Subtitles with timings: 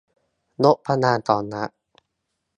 [0.63, 1.69] งบประมาณของรัฐ